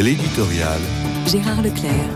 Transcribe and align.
L'éditorial. 0.00 0.78
Gérard 1.26 1.60
Leclerc. 1.60 2.08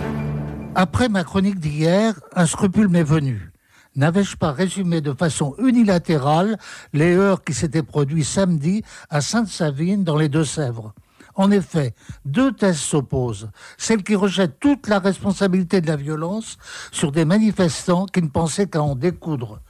Après 0.77 1.08
ma 1.08 1.25
chronique 1.25 1.58
d'hier, 1.58 2.15
un 2.33 2.47
scrupule 2.47 2.87
m'est 2.87 3.03
venu. 3.03 3.51
N'avais-je 3.97 4.37
pas 4.37 4.53
résumé 4.53 5.01
de 5.01 5.12
façon 5.12 5.56
unilatérale 5.58 6.58
les 6.92 7.16
heures 7.16 7.42
qui 7.42 7.54
s'étaient 7.54 7.82
produites 7.82 8.24
samedi 8.24 8.84
à 9.10 9.21
Sainte-Savine 9.21 10.04
dans 10.04 10.16
les 10.16 10.29
Deux-Sèvres? 10.29 10.95
En 11.34 11.50
effet, 11.50 11.92
deux 12.24 12.53
thèses 12.53 12.79
s'opposent. 12.79 13.51
Celle 13.79 14.04
qui 14.04 14.14
rejette 14.14 14.60
toute 14.60 14.87
la 14.87 15.01
responsabilité 15.01 15.80
de 15.80 15.88
la 15.88 15.96
violence 15.96 16.59
sur 16.92 17.10
des 17.10 17.24
manifestants 17.24 18.06
qui 18.06 18.23
ne 18.23 18.28
pensaient 18.28 18.69
qu'à 18.69 18.83
en 18.83 18.95
découdre, 18.95 19.60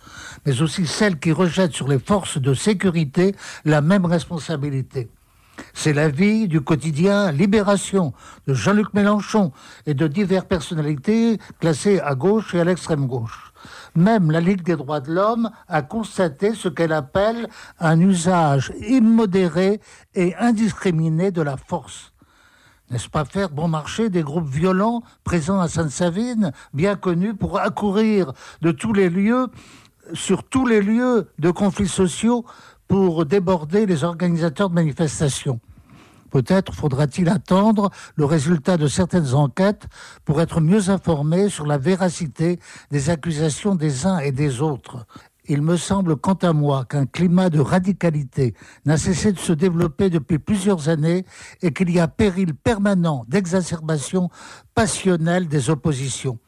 mais 0.44 0.60
aussi 0.60 0.86
celle 0.86 1.18
qui 1.18 1.32
rejette 1.32 1.72
sur 1.72 1.88
les 1.88 1.98
forces 1.98 2.36
de 2.36 2.52
sécurité 2.52 3.34
la 3.64 3.80
même 3.80 4.04
responsabilité. 4.04 5.08
C'est 5.82 5.92
la 5.92 6.08
vie 6.08 6.46
du 6.46 6.60
quotidien 6.60 7.32
Libération 7.32 8.12
de 8.46 8.54
Jean-Luc 8.54 8.94
Mélenchon 8.94 9.50
et 9.84 9.95
de 9.95 10.06
diverses 10.06 10.46
personnalités 10.46 11.38
classées 11.59 11.98
à 11.98 12.14
gauche 12.14 12.54
et 12.54 12.60
à 12.60 12.64
l'extrême 12.64 13.09
gauche. 13.09 13.52
Même 13.96 14.30
la 14.30 14.38
Ligue 14.38 14.62
des 14.62 14.76
droits 14.76 15.00
de 15.00 15.12
l'homme 15.12 15.50
a 15.66 15.82
constaté 15.82 16.54
ce 16.54 16.68
qu'elle 16.68 16.92
appelle 16.92 17.48
un 17.80 17.98
usage 17.98 18.73
immodéré 18.87 19.80
et 20.14 20.37
indiscriminé 20.37 21.32
de 21.32 21.42
la 21.42 21.56
force. 21.56 22.12
N'est-ce 22.92 23.09
pas 23.09 23.24
faire 23.24 23.51
bon 23.51 23.66
marché 23.66 24.09
des 24.09 24.23
groupes 24.23 24.48
violents 24.48 25.02
présents 25.24 25.59
à 25.59 25.66
Sainte-Savine, 25.66 26.52
bien 26.73 26.95
connus 26.95 27.34
pour 27.34 27.59
accourir 27.59 28.32
de 28.60 28.70
tous 28.70 28.92
les 28.92 29.10
lieux, 29.10 29.48
sur 30.14 30.45
tous 30.45 30.64
les 30.64 30.80
lieux 30.80 31.28
de 31.40 31.51
conflits 31.51 31.88
sociaux 31.88 32.45
pour 32.87 33.26
déborder 33.26 33.84
les 33.84 34.04
organisateurs 34.04 34.70
de 34.70 34.76
manifestations? 34.76 35.59
Peut-être 36.32 36.74
faudra-t-il 36.74 37.28
attendre 37.28 37.91
le 38.16 38.24
résultat 38.24 38.78
de 38.78 38.88
certaines 38.88 39.34
enquêtes 39.34 39.86
pour 40.24 40.40
être 40.40 40.62
mieux 40.62 40.88
informé 40.88 41.51
sur 41.51 41.66
la 41.66 41.76
véracité 41.76 42.59
des 42.90 43.10
accusations 43.10 43.74
des 43.74 44.07
uns 44.07 44.18
et 44.18 44.32
des 44.32 44.62
autres. 44.62 45.07
Il 45.45 45.60
me 45.60 45.76
semble, 45.76 46.16
quant 46.16 46.38
à 46.40 46.54
moi, 46.54 46.87
qu'un 46.87 47.04
climat 47.04 47.51
de 47.51 47.60
radicalité 47.60 48.54
n'a 48.87 48.96
cessé 48.96 49.32
de 49.32 49.38
se 49.38 49.52
développer 49.52 50.09
depuis 50.09 50.38
plusieurs 50.38 50.88
années 50.88 51.26
et 51.60 51.73
qu'il 51.73 51.90
y 51.90 52.01
a 52.01 52.09
péril 52.09 52.54
permanent 52.54 53.26
d'exacerbation 53.29 54.30
passionnelle 54.74 55.48
des 55.48 55.68
oppositions. 55.68 56.38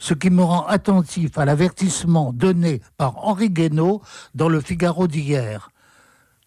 Ce 0.00 0.12
qui 0.14 0.30
me 0.30 0.42
rend 0.42 0.66
attentif 0.66 1.38
à 1.38 1.44
l'avertissement 1.44 2.32
donné 2.32 2.80
par 2.96 3.24
Henri 3.24 3.50
Guénaud 3.50 4.02
dans 4.34 4.48
le 4.48 4.60
Figaro 4.60 5.06
d'hier 5.06 5.70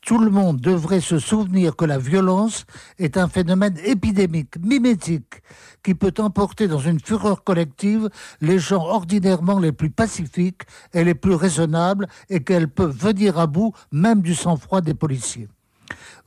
tout 0.05 0.19
le 0.19 0.29
monde 0.29 0.59
devrait 0.59 1.01
se 1.01 1.17
souvenir 1.17 1.75
que 1.75 1.85
la 1.85 1.97
violence 1.97 2.65
est 2.99 3.17
un 3.17 3.27
phénomène 3.27 3.77
épidémique, 3.85 4.57
mimétique, 4.61 5.41
qui 5.81 5.95
peut 5.95 6.13
emporter 6.17 6.67
dans 6.67 6.79
une 6.79 6.99
fureur 6.99 7.43
collective 7.43 8.09
les 8.41 8.59
gens 8.59 8.83
ordinairement 8.83 9.59
les 9.59 9.71
plus 9.71 9.89
pacifiques 9.89 10.63
et 10.93 11.03
les 11.03 11.15
plus 11.15 11.35
raisonnables 11.35 12.07
et 12.29 12.43
qu'elle 12.43 12.67
peut 12.67 12.85
venir 12.85 13.39
à 13.39 13.47
bout 13.47 13.73
même 13.91 14.21
du 14.21 14.35
sang-froid 14.35 14.81
des 14.81 14.93
policiers. 14.93 15.47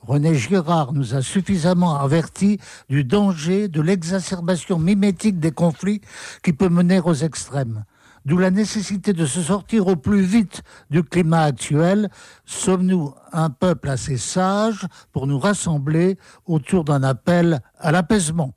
René 0.01 0.35
Girard 0.35 0.93
nous 0.93 1.15
a 1.15 1.21
suffisamment 1.21 1.99
avertis 1.99 2.59
du 2.89 3.03
danger 3.03 3.67
de 3.67 3.81
l'exacerbation 3.81 4.79
mimétique 4.79 5.39
des 5.39 5.51
conflits 5.51 6.01
qui 6.43 6.53
peut 6.53 6.69
mener 6.69 6.99
aux 6.99 7.13
extrêmes. 7.13 7.83
D'où 8.27 8.37
la 8.37 8.51
nécessité 8.51 9.13
de 9.13 9.25
se 9.25 9.41
sortir 9.41 9.87
au 9.87 9.95
plus 9.95 10.21
vite 10.21 10.61
du 10.89 11.01
climat 11.01 11.43
actuel. 11.43 12.09
Sommes-nous 12.43 13.13
un 13.31 13.49
peuple 13.49 13.87
assez 13.87 14.17
sage 14.17 14.85
pour 15.13 15.27
nous 15.27 15.39
rassembler 15.39 16.17
autour 16.45 16.83
d'un 16.83 17.03
appel 17.03 17.61
à 17.79 17.93
l'apaisement? 17.93 18.53